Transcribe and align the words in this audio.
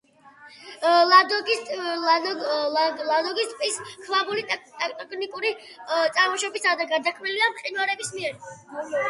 ლადოგის 1.09 1.59
ტბის 3.51 3.77
ქვაბული 4.07 4.47
ტექტონიკური 4.55 5.53
წარმოშობისაა 5.93 6.83
და 6.83 6.89
გარდაქმნილია 6.97 7.53
მყინვარების 7.55 8.13
მიერ. 8.19 8.43